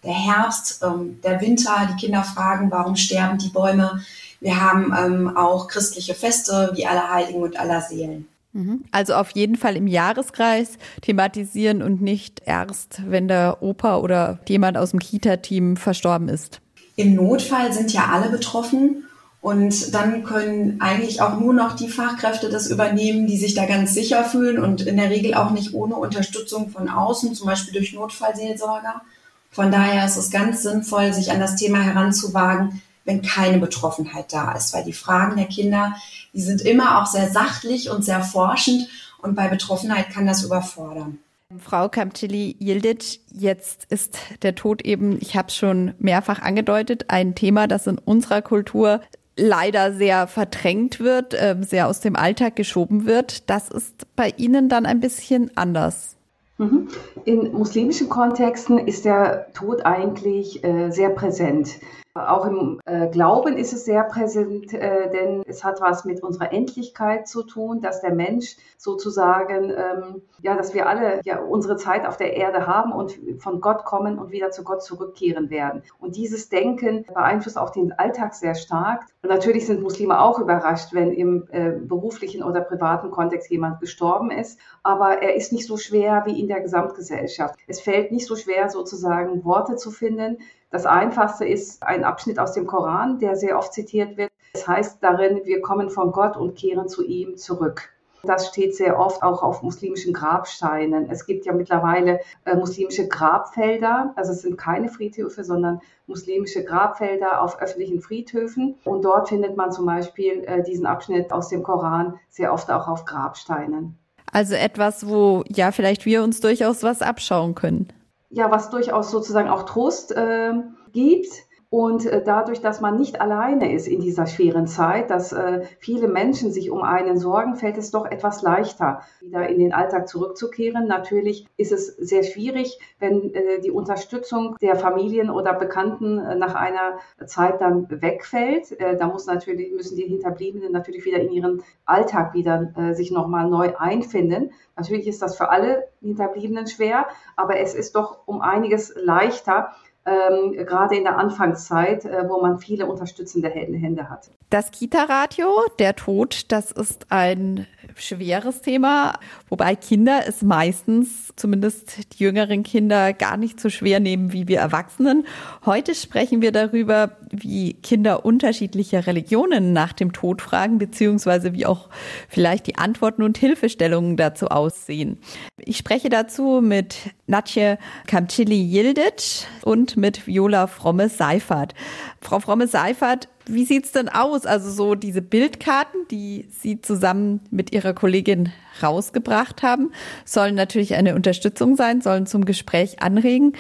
Der 0.05 0.13
Herbst, 0.13 0.83
ähm, 0.83 1.23
der 1.23 1.41
Winter, 1.41 1.89
die 1.91 2.05
Kinder 2.05 2.23
fragen, 2.23 2.71
warum 2.71 2.97
sterben 2.97 3.39
die 3.39 3.49
Bäume. 3.49 4.03
Wir 4.41 4.61
haben 4.61 4.95
ähm, 4.95 5.39
auch 5.39 5.69
christliche 5.69 6.15
Feste 6.15 6.73
wie 6.75 6.85
Allerheiligen 6.85 7.41
und 7.41 7.59
Allerseelen. 7.59 8.29
Mhm. 8.57 8.85
Also 8.91 9.15
auf 9.15 9.33
jeden 9.33 9.57
Fall 9.57 9.77
im 9.77 9.87
Jahreskreis 9.87 10.79
thematisieren 11.03 11.83
und 11.83 12.01
nicht 12.01 12.41
erst, 12.47 13.03
wenn 13.07 13.29
der 13.29 13.63
Opa 13.63 13.99
oder 13.99 14.41
jemand 14.49 14.79
aus 14.79 14.93
dem 14.93 15.01
Kita-Team 15.01 15.77
verstorben 15.77 16.29
ist. 16.31 16.63
Im 16.97 17.15
Notfall 17.15 17.73
sind 17.75 17.93
ja 17.93 18.09
alle 18.11 18.31
betroffen 18.31 19.05
und 19.43 19.95
dann 19.95 20.25
können 20.25 20.81
eigentlich 20.81 21.21
auch 21.21 21.39
nur 21.39 21.53
noch 21.53 21.77
die 21.77 21.91
Fachkräfte 21.91 22.49
das 22.49 22.69
übernehmen, 22.71 23.27
die 23.27 23.37
sich 23.37 23.55
da 23.55 23.67
ganz 23.67 23.93
sicher 23.93 24.25
fühlen 24.25 24.59
und 24.59 24.87
in 24.87 24.97
der 24.97 25.11
Regel 25.11 25.35
auch 25.35 25.51
nicht 25.51 25.75
ohne 25.75 25.97
Unterstützung 25.97 26.71
von 26.71 26.89
außen, 26.89 27.35
zum 27.35 27.47
Beispiel 27.47 27.75
durch 27.75 27.93
Notfallseelsorger. 27.93 29.03
Von 29.51 29.71
daher 29.71 30.07
ist 30.07 30.17
es 30.17 30.31
ganz 30.31 30.63
sinnvoll, 30.63 31.13
sich 31.13 31.31
an 31.31 31.41
das 31.41 31.57
Thema 31.57 31.79
heranzuwagen, 31.79 32.81
wenn 33.07 33.23
keine 33.23 33.59
Betroffenheit 33.59 34.33
da 34.33 34.53
ist, 34.53 34.75
weil 34.75 34.85
die 34.85 34.93
Fragen 34.93 35.37
der 35.37 35.47
Kinder, 35.47 35.95
die 36.35 36.43
sind 36.43 36.61
immer 36.61 37.01
auch 37.01 37.07
sehr 37.07 37.31
sachlich 37.31 37.89
und 37.89 38.05
sehr 38.05 38.21
forschend 38.21 38.89
und 39.23 39.35
bei 39.35 39.49
Betroffenheit 39.49 40.11
kann 40.11 40.27
das 40.27 40.45
überfordern. 40.45 41.19
Frau 41.61 41.89
Kamcili 41.89 42.57
Yildic, 42.61 43.21
jetzt 43.33 43.87
ist 43.89 44.19
der 44.43 44.57
Tod 44.57 44.83
eben, 44.85 45.17
ich 45.21 45.37
habe 45.37 45.49
es 45.49 45.57
schon 45.57 45.95
mehrfach 45.99 46.43
angedeutet, 46.43 47.07
ein 47.09 47.37
Thema, 47.37 47.69
das 47.69 47.87
in 47.87 47.99
unserer 47.99 48.43
Kultur 48.43 49.01
leider 49.37 49.93
sehr 49.93 50.27
verdrängt 50.27 50.99
wird, 50.99 51.35
ähm, 51.39 51.63
sehr 51.63 51.87
aus 51.87 52.01
dem 52.01 52.17
Alltag 52.17 52.57
geschoben 52.57 53.07
wird. 53.07 53.49
Das 53.49 53.69
ist 53.69 54.07
bei 54.17 54.33
Ihnen 54.37 54.69
dann 54.69 54.87
ein 54.87 54.99
bisschen 54.99 55.57
anders. 55.57 56.17
Mhm. 56.59 56.89
In 57.25 57.53
muslimischen 57.53 58.09
Kontexten 58.09 58.79
ist 58.79 59.05
der 59.05 59.53
Tod 59.53 59.85
eigentlich 59.85 60.65
äh, 60.65 60.91
sehr 60.91 61.11
präsent. 61.11 61.69
Auch 62.17 62.47
im 62.47 62.81
äh, 62.87 63.09
Glauben 63.09 63.57
ist 63.57 63.73
es 63.73 63.85
sehr 63.85 64.05
präsent, 64.05 64.73
äh, 64.73 65.11
denn 65.11 65.43
es 65.47 65.63
hat 65.65 65.81
was 65.81 66.05
mit 66.05 66.23
unserer 66.23 66.53
Endlichkeit 66.53 67.29
zu 67.29 67.43
tun, 67.43 67.81
dass 67.81 68.01
der 68.01 68.15
Mensch 68.15 68.57
sozusagen, 68.79 69.71
ähm, 69.71 70.23
ja, 70.41 70.57
dass 70.57 70.73
wir 70.73 70.89
alle 70.89 71.21
ja 71.25 71.41
unsere 71.41 71.77
Zeit 71.77 72.07
auf 72.07 72.17
der 72.17 72.35
Erde 72.35 72.67
haben 72.67 72.93
und 72.93 73.19
von 73.39 73.61
Gott 73.61 73.85
kommen 73.85 74.19
und 74.19 74.31
wieder 74.31 74.51
zu 74.51 74.65
Gott 74.65 74.83
zurückkehren 74.83 75.51
werden. 75.51 75.83
Und 75.99 76.17
dieses 76.17 76.49
Denken 76.49 77.05
beeinflusst 77.05 77.59
auch 77.59 77.71
den 77.71 77.93
Alltag 77.93 78.35
sehr 78.35 78.55
stark. 78.55 79.07
Und 79.23 79.31
natürlich 79.31 79.67
sind 79.67 79.83
Muslime 79.83 80.21
auch 80.21 80.39
überrascht, 80.39 80.93
wenn 80.93 81.13
im 81.13 81.47
äh, 81.51 81.73
beruflichen 81.73 82.43
oder 82.43 82.61
privaten 82.61 83.11
Kontext 83.11 83.51
jemand 83.51 83.81
gestorben 83.81 84.31
ist, 84.31 84.59
aber 84.83 85.23
er 85.23 85.35
ist 85.35 85.53
nicht 85.53 85.67
so 85.67 85.77
schwer 85.77 86.23
wie 86.27 86.41
in 86.41 86.49
der 86.49 86.61
Gesamtgesellschaft. 86.61 87.57
Es 87.67 87.81
fällt 87.81 88.13
nicht 88.13 88.27
so 88.27 88.37
schwer, 88.37 88.71
sozusagen 88.71 89.45
Worte 89.45 89.77
zu 89.77 89.91
finden, 89.91 90.39
Das 90.71 90.85
einfachste 90.87 91.47
ist 91.47 91.83
ein 91.83 92.05
Abschnitt 92.05 92.39
aus 92.39 92.53
dem 92.53 92.67
Koran, 92.67 93.19
der 93.19 93.37
sehr 93.37 93.59
oft 93.59 93.73
zitiert 93.73 94.17
wird. 94.17 94.31
Es 94.53 94.67
heißt 94.67 95.03
darin, 95.03 95.43
wir 95.45 95.61
kommen 95.61 95.91
von 95.91 96.13
Gott 96.13 96.37
und 96.37 96.57
kehren 96.57 96.89
zu 96.89 97.05
ihm 97.05 97.37
zurück. 97.37 97.91
Das 98.27 98.49
steht 98.49 98.75
sehr 98.75 98.99
oft 98.99 99.23
auch 99.23 99.43
auf 99.43 99.63
muslimischen 99.63 100.13
Grabsteinen. 100.13 101.09
Es 101.11 101.27
gibt 101.27 101.47
ja 101.47 101.53
mittlerweile 101.53 102.21
äh, 102.45 102.57
muslimische 102.57 103.07
Grabfelder. 103.07 104.13
Also 104.17 104.33
es 104.33 104.43
sind 104.43 104.59
keine 104.59 104.89
Friedhöfe, 104.89 105.45
sondern 105.45 105.81
muslimische 106.07 106.65
Grabfelder 106.65 107.43
auf 107.43 107.61
öffentlichen 107.61 108.01
Friedhöfen. 108.01 108.77
Und 108.85 109.05
dort 109.05 109.29
findet 109.29 109.57
man 109.57 109.71
zum 109.71 109.87
Beispiel 109.87 110.43
äh, 110.45 110.63
diesen 110.63 110.87
Abschnitt 110.87 111.33
aus 111.33 111.49
dem 111.49 111.63
Koran 111.63 112.19
sehr 112.29 112.53
oft 112.53 112.71
auch 112.71 112.89
auf 112.89 113.05
Grabsteinen. 113.05 113.97
Also 114.33 114.55
etwas, 114.55 115.09
wo 115.09 115.45
ja 115.49 115.71
vielleicht 115.71 116.05
wir 116.05 116.25
uns 116.25 116.41
durchaus 116.41 116.83
was 116.83 117.03
abschauen 117.03 117.55
können. 117.55 117.93
Ja, 118.37 118.51
was 118.51 118.69
durchaus 118.69 119.11
sozusagen 119.11 119.49
auch 119.49 119.63
Trost 119.63 120.13
äh, 120.13 120.53
gibt 120.93 121.46
und 121.69 122.07
äh, 122.07 122.23
dadurch, 122.23 122.61
dass 122.61 122.81
man 122.81 122.97
nicht 122.97 123.21
alleine 123.21 123.73
ist 123.73 123.89
in 123.89 124.01
dieser 124.01 124.27
schweren 124.27 124.69
Zeit, 124.69 125.11
dass 125.11 125.33
äh, 125.33 125.63
viele 125.81 126.07
Menschen 126.07 126.53
sich 126.53 126.71
um 126.71 126.83
einen 126.83 127.19
sorgen, 127.19 127.57
fällt 127.57 127.77
es 127.77 127.91
doch 127.91 128.07
etwas 128.07 128.43
leichter, 128.43 129.03
wieder 129.21 129.49
in 129.49 129.59
den 129.59 129.73
Alltag 129.73 130.09
zurückzukehren. 130.09 130.87
Natürlich 130.87 131.49
ist 131.57 131.73
es 131.73 131.89
sehr 131.89 132.23
schwierig, 132.23 132.79
wenn 133.01 133.35
äh, 133.35 133.61
die 133.61 133.73
Unterstützung 133.73 134.57
der 134.63 134.77
Familien 134.77 135.29
oder 135.29 135.55
Bekannten 135.55 136.17
nach 136.39 136.55
einer 136.55 136.99
Zeit 137.27 137.61
dann 137.61 137.89
wegfällt. 137.91 138.77
Da 138.99 139.07
muss 139.09 139.27
natürlich, 139.27 139.73
müssen 139.73 139.97
die 139.97 140.05
Hinterbliebenen 140.05 140.73
natürlich 140.73 141.05
wieder 141.05 141.19
in 141.19 141.33
ihren 141.33 141.63
Alltag 141.85 142.35
wieder 142.35 142.73
sich 142.93 143.11
nochmal 143.11 143.49
neu 143.49 143.75
einfinden. 143.77 144.53
Natürlich 144.77 145.07
ist 145.07 145.23
das 145.23 145.37
für 145.37 145.51
alle 145.51 145.89
Hinterbliebenen 146.01 146.67
schwer, 146.67 147.07
aber 147.37 147.59
es 147.59 147.75
ist 147.75 147.97
doch 147.97 148.27
um 148.27 148.41
einiges 148.41 148.95
leichter, 148.97 149.73
ähm, 150.07 150.53
gerade 150.53 150.97
in 150.97 151.05
der 151.05 151.19
Anfangszeit, 151.19 152.05
äh, 152.05 152.29
wo 152.29 152.41
man 152.41 152.59
viele 152.59 152.87
unterstützende 152.87 153.49
Hände 153.51 154.09
hat. 154.09 154.31
Das 154.49 154.71
Kita-Radio, 154.71 155.49
der 155.81 155.97
Tod, 155.97 156.45
das 156.53 156.71
ist 156.71 157.07
ein 157.11 157.67
schweres 157.97 158.61
Thema, 158.63 159.19
wobei 159.49 159.75
Kinder 159.75 160.23
es 160.29 160.43
meistens, 160.43 161.33
zumindest 161.35 162.13
die 162.13 162.23
jüngeren 162.23 162.63
Kinder, 162.63 163.13
gar 163.13 163.39
nicht 163.39 163.59
so 163.59 163.71
schwer 163.71 163.99
nehmen 163.99 164.33
wie 164.33 164.47
wir 164.47 164.61
Erwachsenen. 164.61 165.27
Heute 165.65 165.97
sprechen 165.97 166.43
wir 166.43 166.53
darüber, 166.53 167.17
wie 167.33 167.75
Kinder 167.75 168.25
unterschiedlicher 168.25 169.09
Religionen 169.09 169.73
nach 169.73 169.93
dem 169.93 170.13
Tod 170.13 170.43
fragen, 170.43 170.79
beziehungsweise 170.79 171.53
wie 171.53 171.67
auch 171.67 171.89
vielleicht 172.29 172.69
die 172.69 172.77
Antworten 172.77 173.25
und 173.25 173.39
Hilfestellungen 173.39 174.17
dazu 174.17 174.47
aussehen. 174.47 175.19
Ich 175.59 175.79
spreche 175.79 176.09
dazu 176.09 176.61
mit 176.63 176.97
Natje 177.27 177.79
Kamchili 178.07 178.63
Yildic 178.63 179.47
und 179.63 179.97
mit 179.97 180.29
Viola 180.29 180.69
Fromme-Seifert. 180.69 181.75
Frau 182.21 182.39
Fromme-Seifert, 182.39 183.29
wie 183.47 183.65
sieht's 183.65 183.93
denn 183.93 184.09
aus? 184.09 184.45
Also 184.47 184.71
so 184.71 184.95
diese 184.95 185.23
Bildkarten, 185.23 186.07
die 186.11 186.49
Sie 186.51 186.81
zusammen 186.81 187.41
mit 187.51 187.73
Ihrer 187.73 187.95
Kollegin 187.95 188.53
rausgebracht 188.83 189.63
haben, 189.63 189.93
sollen 190.25 190.55
natürlich 190.55 190.95
eine 190.95 191.15
Unterstützung 191.15 191.77
sein, 191.77 192.01
sollen 192.01 192.27
zum 192.27 192.45
Gespräch 192.45 193.01
anregen. 193.03 193.53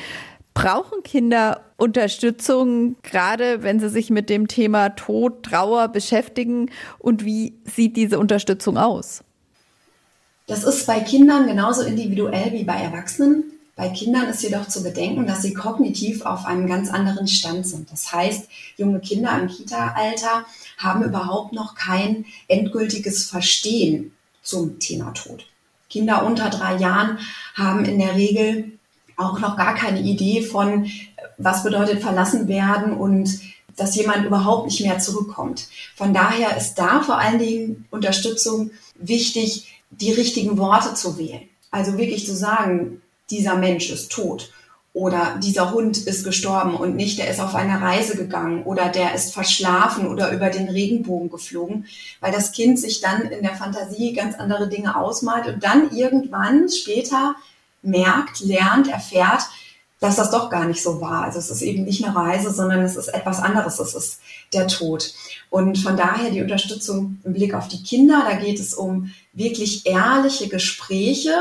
Brauchen 0.55 1.03
Kinder 1.03 1.61
Unterstützung, 1.77 2.97
gerade 3.03 3.63
wenn 3.63 3.79
sie 3.79 3.91
sich 3.91 4.11
mit 4.11 4.31
dem 4.31 4.49
Thema 4.49 4.91
Tod, 4.91 5.43
Trauer 5.43 5.89
beschäftigen? 5.89 6.71
Und 6.99 7.25
wie 7.25 7.59
sieht 7.65 7.97
diese 7.97 8.19
Unterstützung 8.19 8.79
aus? 8.79 9.23
Das 10.47 10.65
ist 10.65 10.87
bei 10.87 11.01
Kindern 11.01 11.47
genauso 11.47 11.83
individuell 11.83 12.53
wie 12.53 12.65
bei 12.65 12.81
Erwachsenen. 12.81 13.56
Bei 13.77 13.91
Kindern 13.91 14.29
ist 14.31 14.43
jedoch 14.43 14.67
zu 14.69 14.83
bedenken, 14.83 15.27
dass 15.27 15.43
sie 15.43 15.53
kognitiv 15.53 16.25
auf 16.25 16.47
einem 16.47 16.67
ganz 16.67 16.91
anderen 16.91 17.29
Stand 17.29 17.67
sind. 17.67 17.93
Das 17.93 18.11
heißt, 18.11 18.49
junge 18.79 19.01
Kinder 19.01 19.39
im 19.39 19.49
Kita-Alter 19.49 20.47
haben 20.79 21.05
überhaupt 21.05 21.53
noch 21.53 21.75
kein 21.75 22.25
endgültiges 22.49 23.27
Verstehen 23.29 24.13
zum 24.43 24.79
Thema 24.79 25.13
Tod. 25.13 25.45
Kinder 25.91 26.25
unter 26.25 26.49
drei 26.49 26.77
Jahren 26.77 27.19
haben 27.55 27.85
in 27.85 27.99
der 27.99 28.17
Regel 28.17 28.73
auch 29.19 29.39
noch 29.41 29.59
gar 29.59 29.75
keine 29.75 30.01
Idee 30.01 30.41
von, 30.41 30.91
was 31.37 31.63
bedeutet 31.63 32.01
verlassen 32.01 32.49
werden 32.49 32.95
und 32.95 33.41
dass 33.77 33.95
jemand 33.95 34.25
überhaupt 34.25 34.67
nicht 34.67 34.81
mehr 34.81 34.99
zurückkommt. 34.99 35.69
Von 35.95 36.15
daher 36.15 36.57
ist 36.57 36.77
da 36.77 37.03
vor 37.03 37.19
allen 37.19 37.39
Dingen 37.39 37.87
Unterstützung 37.91 38.71
wichtig, 38.95 39.83
die 39.91 40.13
richtigen 40.13 40.57
Worte 40.57 40.95
zu 40.95 41.19
wählen. 41.19 41.43
Also 41.71 41.99
wirklich 41.99 42.27
zu 42.27 42.35
sagen, 42.35 43.03
dieser 43.31 43.57
Mensch 43.57 43.91
ist 43.91 44.13
tot 44.13 44.53
oder 44.97 45.39
dieser 45.43 45.73
Hund 45.73 45.99
ist 45.99 46.25
gestorben 46.25 46.75
und 46.75 46.97
nicht, 46.97 47.19
der 47.19 47.29
ist 47.29 47.39
auf 47.39 47.55
eine 47.55 47.83
Reise 47.83 48.17
gegangen 48.17 48.63
oder 48.63 48.89
der 48.89 49.15
ist 49.15 49.35
verschlafen 49.35 50.09
oder 50.09 50.33
über 50.33 50.49
den 50.49 50.71
Regenbogen 50.71 51.29
geflogen, 51.29 51.85
weil 52.21 52.33
das 52.33 52.53
Kind 52.53 52.79
sich 52.79 53.03
dann 53.03 53.21
in 53.23 53.43
der 53.43 53.55
Fantasie 53.55 54.15
ganz 54.15 54.37
andere 54.37 54.69
Dinge 54.69 54.97
ausmalt 54.97 55.49
und 55.49 55.63
dann 55.63 55.95
irgendwann 55.95 56.71
später 56.71 57.35
merkt, 57.83 58.41
lernt, 58.41 58.89
erfährt, 58.89 59.43
dass 60.01 60.17
das 60.17 60.31
doch 60.31 60.49
gar 60.49 60.65
nicht 60.65 60.83
so 60.83 60.99
war. 61.03 61.25
Also 61.25 61.41
es 61.41 61.51
ist 61.51 61.61
eben 61.61 61.85
nicht 61.85 62.03
eine 62.03 62.17
Reise, 62.17 62.51
sondern 62.51 62.81
es 62.81 62.97
ist 62.97 63.09
etwas 63.09 63.41
anderes. 63.41 63.79
Es 63.79 63.95
ist 63.95 64.21
der 64.55 64.67
Tod. 64.67 65.13
Und 65.51 65.77
von 65.77 65.97
daher 65.97 66.31
die 66.31 66.43
Unterstützung 66.43 67.21
im 67.25 67.35
Blick 67.35 67.53
auf 67.53 67.69
die 67.69 67.83
Kinder. 67.83 68.23
Da 68.27 68.37
geht 68.37 68.61
es 68.61 68.73
um 68.73 69.13
wirklich 69.35 69.87
ehrliche 69.87 70.49
Gespräche 70.49 71.35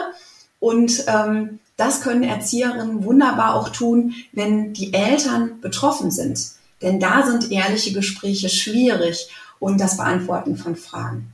und 0.59 1.05
ähm, 1.07 1.59
das 1.77 2.01
können 2.01 2.23
Erzieherinnen 2.23 3.03
wunderbar 3.03 3.55
auch 3.55 3.69
tun, 3.69 4.13
wenn 4.31 4.73
die 4.73 4.93
Eltern 4.93 5.59
betroffen 5.61 6.11
sind. 6.11 6.51
Denn 6.81 6.99
da 6.99 7.25
sind 7.25 7.51
ehrliche 7.51 7.93
Gespräche 7.93 8.49
schwierig 8.49 9.29
und 9.59 9.79
das 9.79 9.97
Beantworten 9.97 10.57
von 10.57 10.75
Fragen. 10.75 11.31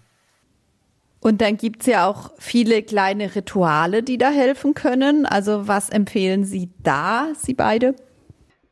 Und 1.19 1.41
dann 1.41 1.57
gibt's 1.57 1.85
ja 1.85 2.07
auch 2.07 2.31
viele 2.39 2.81
kleine 2.81 3.35
Rituale, 3.35 4.01
die 4.01 4.17
da 4.17 4.31
helfen 4.31 4.73
können. 4.73 5.27
Also 5.27 5.67
was 5.67 5.89
empfehlen 5.89 6.45
Sie 6.45 6.69
da, 6.79 7.27
Sie 7.37 7.53
beide? 7.53 7.95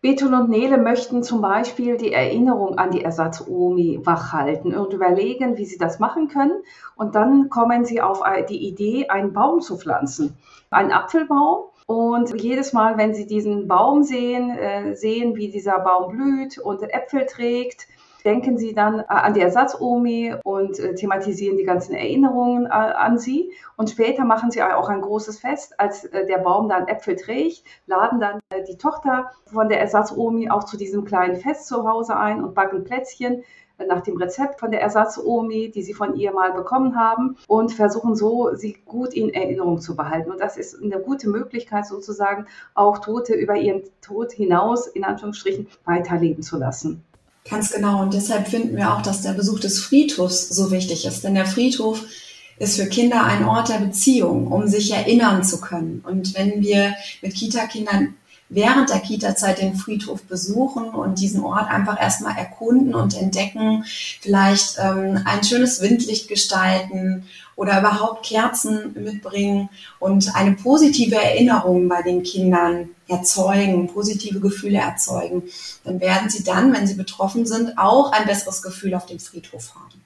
Betul 0.02 0.34
und 0.34 0.50
Nele 0.50 0.78
möchten 0.78 1.24
zum 1.24 1.42
Beispiel 1.42 1.98
die 1.98 2.14
Erinnerung 2.14 2.78
an 2.78 2.92
die 2.92 3.04
Ersatz-Omi 3.04 4.00
wachhalten 4.06 4.74
und 4.74 4.94
überlegen, 4.94 5.58
wie 5.58 5.66
sie 5.66 5.78
das 5.78 6.00
machen 6.00 6.30
können. 6.30 6.64
Und 6.96 7.16
dann 7.16 7.50
kommen 7.50 7.84
sie 7.84 8.02
auf 8.02 8.22
die 8.48 8.66
Idee, 8.66 9.10
einen 9.10 9.34
Baum 9.34 9.60
zu 9.60 9.78
pflanzen. 9.78 10.38
Einen 10.70 10.94
Apfelbaum. 10.94 11.66
Und 11.86 12.42
jedes 12.42 12.72
Mal, 12.72 12.98
wenn 12.98 13.14
sie 13.14 13.28
diesen 13.28 13.68
Baum 13.68 14.04
sehen, 14.04 14.52
äh, 14.52 14.96
sehen, 14.96 15.36
wie 15.36 15.50
dieser 15.50 15.80
Baum 15.80 16.12
blüht 16.12 16.60
und 16.60 16.82
Äpfel 16.84 17.26
trägt, 17.26 17.88
denken 18.26 18.58
Sie 18.58 18.74
dann 18.74 19.00
äh, 19.00 19.06
an 19.08 19.34
die 19.34 19.42
Ersatz-Omi 19.42 20.36
und 20.44 20.80
äh, 20.80 20.96
thematisieren 20.96 21.58
die 21.58 21.64
ganzen 21.64 21.94
Erinnerungen 21.94 22.66
äh, 22.66 22.70
an 22.70 23.18
sie. 23.18 23.52
Und 23.78 23.90
später 23.90 24.26
machen 24.26 24.52
Sie 24.52 24.62
auch 24.62 24.90
ein 24.90 25.02
großes 25.02 25.40
Fest, 25.40 25.80
als 25.80 26.10
der 26.12 26.40
Baum 26.40 26.70
dann 26.70 26.88
Äpfel 26.88 27.16
trägt, 27.16 27.64
laden 27.86 28.20
dann 28.20 28.40
die 28.68 28.78
Tochter 28.78 29.32
von 29.46 29.70
der 29.70 29.80
Ersatz-Omi 29.80 30.50
auch 30.50 30.64
zu 30.64 30.78
diesem 30.78 31.06
kleinen 31.06 31.38
Fest 31.38 31.68
zu 31.68 31.88
Hause 31.88 32.18
ein 32.18 32.44
und 32.44 32.54
backen 32.54 32.84
Plätzchen 32.84 33.44
nach 33.88 34.02
dem 34.02 34.18
Rezept 34.18 34.60
von 34.60 34.72
der 34.72 34.82
Ersatz-Omi, 34.82 35.72
die 35.72 35.82
sie 35.82 35.94
von 35.94 36.16
ihr 36.16 36.34
mal 36.34 36.52
bekommen 36.52 36.96
haben 36.96 37.38
und 37.48 37.72
versuchen 37.72 38.16
so, 38.16 38.54
sie 38.54 38.78
gut 38.86 39.14
in 39.14 39.34
Erinnerung 39.34 39.80
zu 39.80 39.96
behalten. 39.96 40.32
Und 40.32 40.42
das 40.42 40.58
ist 40.58 40.82
eine 40.82 41.00
gute 41.00 41.30
Möglichkeit 41.30 41.86
sozusagen, 41.86 42.48
auch 42.74 43.00
Tote 43.00 43.34
über 43.34 43.56
ihren 43.56 43.84
Tod 44.02 44.32
hinaus, 44.32 44.88
in 44.88 45.04
Anführungsstrichen, 45.04 45.68
weiterleben 45.86 46.44
zu 46.44 46.58
lassen. 46.58 47.06
Ganz 47.50 47.72
genau. 47.72 48.02
Und 48.02 48.14
deshalb 48.14 48.48
finden 48.48 48.76
wir 48.76 48.94
auch, 48.94 49.02
dass 49.02 49.22
der 49.22 49.34
Besuch 49.34 49.60
des 49.60 49.80
Friedhofs 49.80 50.50
so 50.50 50.72
wichtig 50.72 51.06
ist. 51.06 51.24
Denn 51.24 51.36
der 51.36 51.46
Friedhof 51.46 52.04
ist 52.60 52.76
für 52.76 52.88
Kinder 52.88 53.24
ein 53.24 53.46
Ort 53.46 53.70
der 53.70 53.80
Beziehung, 53.80 54.48
um 54.48 54.68
sich 54.68 54.92
erinnern 54.92 55.44
zu 55.44 55.60
können. 55.62 56.04
Und 56.06 56.36
wenn 56.38 56.62
wir 56.62 56.94
mit 57.22 57.34
Kita-Kindern 57.34 58.16
während 58.50 58.90
der 58.90 59.00
Kita-Zeit 59.00 59.62
den 59.62 59.76
Friedhof 59.76 60.24
besuchen 60.24 60.90
und 60.90 61.20
diesen 61.20 61.44
Ort 61.44 61.70
einfach 61.70 62.02
erstmal 62.02 62.36
erkunden 62.36 62.96
und 62.96 63.16
entdecken, 63.16 63.86
vielleicht 64.22 64.78
ähm, 64.80 65.20
ein 65.24 65.44
schönes 65.44 65.82
Windlicht 65.82 66.28
gestalten 66.28 67.26
oder 67.56 67.80
überhaupt 67.80 68.26
Kerzen 68.26 68.94
mitbringen 68.96 69.70
und 70.00 70.36
eine 70.36 70.54
positive 70.54 71.16
Erinnerung 71.16 71.88
bei 71.88 72.02
den 72.02 72.24
Kindern 72.24 72.90
erzeugen, 73.10 73.88
positive 73.88 74.40
Gefühle 74.40 74.80
erzeugen, 74.80 75.44
dann 75.84 76.00
werden 76.00 76.30
sie 76.30 76.44
dann, 76.44 76.74
wenn 76.74 76.88
sie 76.88 76.96
betroffen 76.96 77.46
sind, 77.46 77.78
auch 77.78 78.12
ein 78.12 78.26
besseres 78.26 78.62
Gefühl 78.62 78.94
auf 78.94 79.06
dem 79.06 79.20
Friedhof 79.20 79.76
haben. 79.76 80.00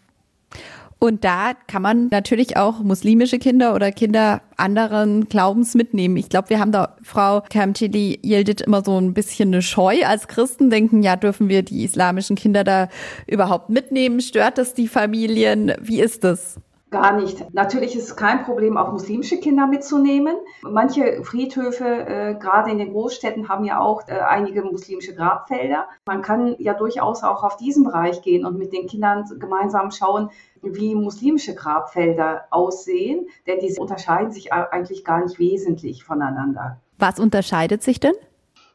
Und 1.04 1.26
da 1.26 1.52
kann 1.68 1.82
man 1.82 2.08
natürlich 2.12 2.56
auch 2.56 2.80
muslimische 2.80 3.38
Kinder 3.38 3.76
oder 3.76 3.92
Kinder 3.92 4.42
anderen 4.56 5.28
Glaubens 5.28 5.76
mitnehmen. 5.76 6.16
Ich 6.16 6.30
glaube, 6.30 6.50
wir 6.50 6.62
haben 6.62 6.72
da 6.72 6.96
Frau 7.04 7.42
Kamchili 7.42 8.22
Yildiz 8.24 8.62
immer 8.62 8.86
so 8.86 8.98
ein 8.98 9.14
bisschen 9.14 9.50
eine 9.50 9.62
Scheu 9.62 10.06
als 10.06 10.30
Christen, 10.30 10.70
denken, 10.70 11.04
ja, 11.04 11.18
dürfen 11.18 11.50
wir 11.50 11.62
die 11.62 11.84
islamischen 11.84 12.38
Kinder 12.38 12.64
da 12.64 12.88
überhaupt 13.28 13.68
mitnehmen? 13.68 14.22
Stört 14.22 14.58
das 14.58 14.76
die 14.76 14.88
Familien? 14.88 15.74
Wie 15.82 16.00
ist 16.00 16.24
das? 16.24 16.56
Gar 16.94 17.14
nicht. 17.14 17.52
Natürlich 17.56 17.96
ist 17.96 18.04
es 18.04 18.16
kein 18.16 18.44
Problem, 18.44 18.78
auch 18.78 18.92
muslimische 18.92 19.40
Kinder 19.40 19.66
mitzunehmen. 19.66 20.36
Manche 20.62 21.24
Friedhöfe, 21.24 21.86
äh, 21.86 22.36
gerade 22.36 22.70
in 22.70 22.78
den 22.78 22.92
Großstädten, 22.92 23.50
haben 23.50 23.66
ja 23.66 23.80
auch 23.80 24.08
äh, 24.08 24.20
einige 24.20 24.62
muslimische 24.62 25.16
Grabfelder. 25.16 25.88
Man 26.06 26.22
kann 26.22 26.56
ja 26.60 26.76
durchaus 26.76 27.24
auch 27.24 27.44
auf 27.44 27.58
diesen 27.58 27.84
Bereich 27.84 28.22
gehen 28.22 28.46
und 28.46 28.60
mit 28.60 28.74
den 28.74 28.86
Kindern 28.86 29.26
gemeinsam 29.40 29.90
schauen, 29.90 30.30
wie 30.62 30.94
muslimische 30.94 31.56
Grabfelder 31.56 32.46
aussehen, 32.52 33.26
denn 33.48 33.58
diese 33.60 33.82
unterscheiden 33.82 34.32
sich 34.32 34.54
eigentlich 34.54 35.04
gar 35.04 35.24
nicht 35.24 35.40
wesentlich 35.40 36.04
voneinander. 36.04 36.80
Was 37.00 37.20
unterscheidet 37.20 37.82
sich 37.82 38.00
denn? 38.00 38.14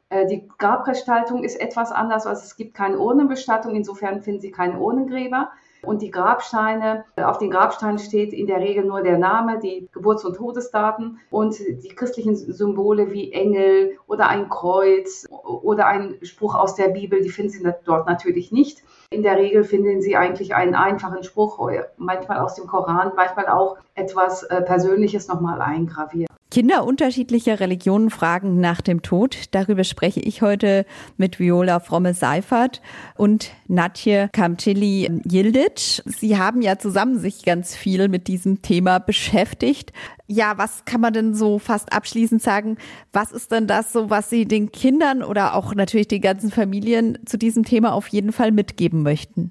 Äh, 0.08 0.26
die 0.26 0.48
Grabgestaltung 0.58 1.44
ist 1.44 1.60
etwas 1.60 1.92
anders, 1.92 2.26
also 2.26 2.42
es 2.42 2.56
gibt 2.56 2.74
keine 2.74 2.98
Urnenbestattung, 2.98 3.76
insofern 3.76 4.22
finden 4.22 4.40
Sie 4.40 4.50
keine 4.50 4.80
Urnengräber. 4.80 5.52
Und 5.82 6.02
die 6.02 6.10
Grabsteine, 6.10 7.04
auf 7.16 7.38
den 7.38 7.50
Grabsteinen 7.50 7.98
steht 7.98 8.32
in 8.32 8.46
der 8.46 8.58
Regel 8.58 8.84
nur 8.84 9.02
der 9.02 9.18
Name, 9.18 9.58
die 9.58 9.88
Geburts- 9.92 10.24
und 10.24 10.36
Todesdaten 10.36 11.20
und 11.30 11.58
die 11.58 11.88
christlichen 11.88 12.36
Symbole 12.36 13.12
wie 13.12 13.32
Engel 13.32 13.96
oder 14.06 14.28
ein 14.28 14.48
Kreuz 14.48 15.26
oder 15.30 15.86
ein 15.86 16.18
Spruch 16.22 16.54
aus 16.54 16.74
der 16.74 16.88
Bibel, 16.88 17.22
die 17.22 17.30
finden 17.30 17.52
Sie 17.52 17.72
dort 17.84 18.06
natürlich 18.06 18.52
nicht. 18.52 18.82
In 19.10 19.22
der 19.22 19.36
Regel 19.36 19.64
finden 19.64 20.02
Sie 20.02 20.16
eigentlich 20.16 20.54
einen 20.54 20.74
einfachen 20.74 21.22
Spruch, 21.22 21.70
manchmal 21.96 22.40
aus 22.40 22.54
dem 22.54 22.66
Koran, 22.66 23.12
manchmal 23.16 23.46
auch 23.46 23.78
etwas 23.94 24.42
äh, 24.42 24.60
Persönliches 24.62 25.28
nochmal 25.28 25.62
eingraviert. 25.62 26.28
Kinder 26.50 26.86
unterschiedlicher 26.86 27.60
Religionen 27.60 28.08
fragen 28.08 28.58
nach 28.58 28.80
dem 28.80 29.02
Tod. 29.02 29.36
Darüber 29.50 29.84
spreche 29.84 30.20
ich 30.20 30.40
heute 30.40 30.86
mit 31.18 31.38
Viola 31.38 31.78
Fromme-Seifert 31.78 32.80
und 33.16 33.50
Natje 33.66 34.30
Kamcili 34.32 35.10
Yildic. 35.30 36.02
Sie 36.06 36.38
haben 36.38 36.62
ja 36.62 36.78
zusammen 36.78 37.18
sich 37.18 37.44
ganz 37.44 37.76
viel 37.76 38.08
mit 38.08 38.28
diesem 38.28 38.62
Thema 38.62 38.98
beschäftigt. 38.98 39.92
Ja, 40.26 40.56
was 40.56 40.86
kann 40.86 41.02
man 41.02 41.12
denn 41.12 41.34
so 41.34 41.58
fast 41.58 41.92
abschließend 41.92 42.40
sagen? 42.40 42.78
Was 43.12 43.30
ist 43.30 43.52
denn 43.52 43.66
das 43.66 43.92
so, 43.92 44.08
was 44.08 44.30
Sie 44.30 44.46
den 44.46 44.72
Kindern 44.72 45.22
oder 45.22 45.54
auch 45.54 45.74
natürlich 45.74 46.08
den 46.08 46.22
ganzen 46.22 46.50
Familien 46.50 47.18
zu 47.26 47.36
diesem 47.36 47.64
Thema 47.64 47.92
auf 47.92 48.08
jeden 48.08 48.32
Fall 48.32 48.52
mitgeben 48.52 49.02
möchten? 49.02 49.50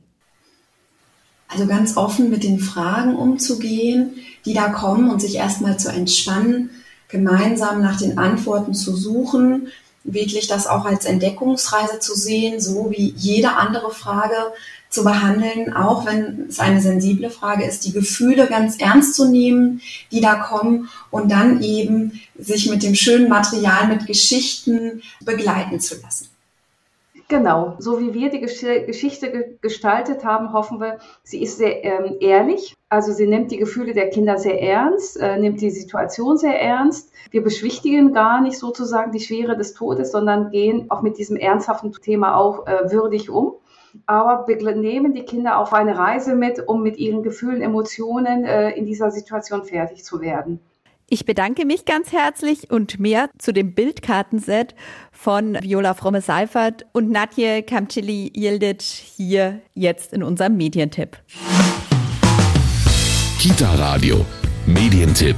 Also 1.48 1.68
ganz 1.68 1.96
offen 1.96 2.32
mit 2.32 2.44
den 2.44 2.60
Fragen 2.60 3.16
umzugehen, 3.16 4.16
die 4.46 4.56
da 4.56 4.70
kommen 4.70 5.12
und 5.12 5.22
sich 5.22 5.36
erstmal 5.36 5.78
zu 5.78 5.90
entspannen 5.90 6.72
gemeinsam 7.10 7.82
nach 7.82 7.98
den 7.98 8.18
Antworten 8.18 8.74
zu 8.74 8.96
suchen, 8.96 9.68
wirklich 10.04 10.48
das 10.48 10.68
auch 10.68 10.86
als 10.86 11.06
Entdeckungsreise 11.06 12.00
zu 12.00 12.16
sehen, 12.16 12.60
so 12.60 12.92
wie 12.92 13.14
jede 13.18 13.56
andere 13.56 13.92
Frage 13.92 14.36
zu 14.90 15.04
behandeln, 15.04 15.74
auch 15.74 16.06
wenn 16.06 16.46
es 16.50 16.60
eine 16.60 16.82
sensible 16.82 17.30
Frage 17.30 17.66
ist, 17.66 17.86
die 17.86 17.92
Gefühle 17.92 18.48
ganz 18.48 18.78
ernst 18.78 19.16
zu 19.16 19.30
nehmen, 19.30 19.82
die 20.12 20.22
da 20.22 20.36
kommen 20.36 20.90
und 21.12 21.30
dann 21.30 21.62
eben 21.62 22.22
sich 22.38 22.70
mit 22.70 22.84
dem 22.84 22.96
schönen 22.96 23.28
Material, 23.28 23.88
mit 23.88 24.08
Geschichten 24.08 25.02
begleiten 25.22 25.80
zu 25.82 26.00
lassen. 26.02 26.30
Genau, 27.30 27.76
so 27.78 28.00
wie 28.00 28.14
wir 28.14 28.30
die 28.30 28.40
Geschichte 28.40 29.58
gestaltet 29.62 30.24
haben, 30.24 30.54
hoffen 30.54 30.80
wir, 30.80 31.00
sie 31.24 31.44
ist 31.44 31.58
sehr 31.58 31.84
ähm, 31.84 32.16
ehrlich. 32.22 32.74
Also 32.88 33.12
sie 33.12 33.28
nimmt 33.28 33.52
die 33.52 33.58
Gefühle 33.58 33.94
der 33.94 34.10
Kinder 34.10 34.38
sehr 34.38 34.62
ernst, 34.62 35.20
äh, 35.20 35.38
nimmt 35.38 35.60
die 35.60 35.70
Situation 35.70 36.38
sehr 36.38 36.62
ernst. 36.62 37.12
Wir 37.32 37.44
beschwichtigen 37.44 38.14
gar 38.14 38.40
nicht 38.40 38.58
sozusagen 38.58 39.12
die 39.12 39.20
Schwere 39.20 39.58
des 39.58 39.74
Todes, 39.74 40.14
sondern 40.14 40.52
gehen 40.52 40.90
auch 40.90 41.02
mit 41.02 41.18
diesem 41.18 41.36
ernsthaften 41.36 41.92
Thema 41.92 42.38
auch 42.38 42.66
äh, 42.66 42.92
würdig 42.92 43.30
um. 43.30 43.56
Aber 44.06 44.48
wir 44.48 44.76
nehmen 44.76 45.14
die 45.14 45.26
Kinder 45.26 45.58
auf 45.58 45.74
eine 45.74 45.98
Reise 45.98 46.34
mit, 46.34 46.66
um 46.66 46.82
mit 46.82 46.96
ihren 46.96 47.24
Gefühlen, 47.24 47.62
Emotionen 47.62 48.46
äh, 48.46 48.70
in 48.72 48.86
dieser 48.86 49.12
Situation 49.12 49.66
fertig 49.66 50.06
zu 50.06 50.22
werden. 50.22 50.62
Ich 51.10 51.24
bedanke 51.24 51.66
mich 51.66 51.86
ganz 51.86 52.12
herzlich 52.12 52.70
und 52.70 53.00
mehr 53.00 53.30
zu 53.38 53.54
dem 53.54 53.74
Bildkartenset 53.74 54.76
von 55.14 55.58
Viola 55.62 55.94
Fromme-Seifert 55.94 56.86
und 56.92 57.10
Nadje 57.10 57.64
Kamcili-Yildic 57.64 58.82
hier 58.82 59.62
jetzt 59.74 60.12
in 60.12 60.22
unserem 60.22 60.58
Medientipp. 60.58 61.18
Kita 63.40 63.74
Radio, 63.76 64.26
Medientipp. 64.66 65.38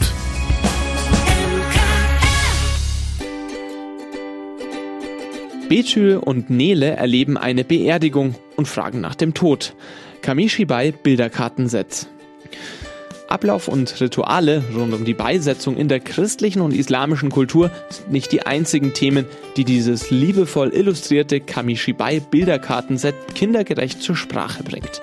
Betül 5.69 6.17
und 6.17 6.49
Nele 6.49 6.95
erleben 6.95 7.37
eine 7.37 7.63
Beerdigung 7.63 8.33
und 8.55 8.67
fragen 8.67 9.01
nach 9.01 9.13
dem 9.13 9.35
Tod. 9.35 9.75
Kamishibai 10.23 10.93
Bilderkartenset. 10.93 12.07
Ablauf 13.29 13.67
und 13.67 14.01
Rituale 14.01 14.63
rund 14.75 14.93
um 14.93 15.05
die 15.05 15.13
Beisetzung 15.13 15.77
in 15.77 15.87
der 15.87 15.99
christlichen 15.99 16.61
und 16.61 16.73
islamischen 16.73 17.29
Kultur 17.29 17.69
sind 17.89 18.11
nicht 18.11 18.31
die 18.31 18.45
einzigen 18.45 18.93
Themen, 18.93 19.25
die 19.55 19.65
dieses 19.65 20.09
liebevoll 20.09 20.69
illustrierte 20.73 21.39
Kamishibai 21.39 22.21
Bilderkartenset 22.21 23.13
kindergerecht 23.35 24.01
zur 24.01 24.15
Sprache 24.15 24.63
bringt. 24.63 25.01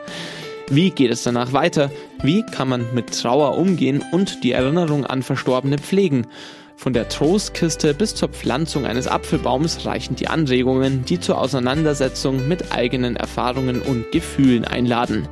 Wie 0.68 0.90
geht 0.90 1.12
es 1.12 1.22
danach 1.22 1.52
weiter? 1.52 1.92
Wie 2.22 2.42
kann 2.42 2.68
man 2.68 2.92
mit 2.92 3.16
Trauer 3.16 3.56
umgehen 3.56 4.04
und 4.10 4.42
die 4.42 4.50
Erinnerung 4.50 5.06
an 5.06 5.22
Verstorbene 5.22 5.78
pflegen? 5.78 6.26
Von 6.74 6.92
der 6.92 7.08
Trostkiste 7.08 7.94
bis 7.94 8.14
zur 8.14 8.28
Pflanzung 8.28 8.84
eines 8.84 9.06
Apfelbaums 9.06 9.86
reichen 9.86 10.16
die 10.16 10.28
Anregungen, 10.28 11.04
die 11.04 11.20
zur 11.20 11.38
Auseinandersetzung 11.40 12.48
mit 12.48 12.72
eigenen 12.72 13.16
Erfahrungen 13.16 13.80
und 13.80 14.10
Gefühlen 14.10 14.64
einladen. 14.64 15.28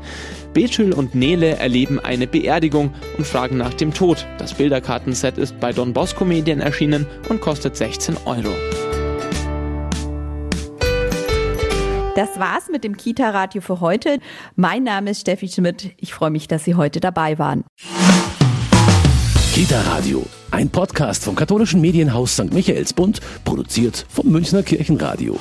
Betül 0.54 0.92
und 0.92 1.14
Nele 1.14 1.56
erleben 1.56 2.00
eine 2.00 2.26
Beerdigung 2.26 2.94
und 3.18 3.26
fragen 3.26 3.58
nach 3.58 3.74
dem 3.74 3.92
Tod. 3.92 4.26
Das 4.38 4.54
Bilderkartenset 4.54 5.36
ist 5.36 5.60
bei 5.60 5.72
Don 5.72 5.92
Bosco 5.92 6.24
Medien 6.24 6.60
erschienen 6.60 7.06
und 7.28 7.40
kostet 7.40 7.76
16 7.76 8.16
Euro. 8.24 8.54
Das 12.14 12.38
war's 12.38 12.68
mit 12.70 12.84
dem 12.84 12.96
Kita-Radio 12.96 13.60
für 13.60 13.80
heute. 13.80 14.18
Mein 14.54 14.84
Name 14.84 15.10
ist 15.10 15.22
Steffi 15.22 15.48
Schmidt. 15.48 15.90
Ich 15.98 16.14
freue 16.14 16.30
mich, 16.30 16.46
dass 16.46 16.64
Sie 16.64 16.76
heute 16.76 17.00
dabei 17.00 17.38
waren. 17.40 17.64
Kita 19.52 19.80
Radio, 19.82 20.24
ein 20.52 20.68
Podcast 20.70 21.24
vom 21.24 21.34
katholischen 21.34 21.80
Medienhaus 21.80 22.34
St. 22.34 22.52
Michaelsbund, 22.52 23.20
produziert 23.44 24.06
vom 24.08 24.28
Münchner 24.28 24.62
Kirchenradio. 24.62 25.38